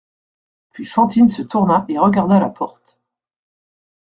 [0.71, 2.97] Puis Fantine se tourna et regarda la porte.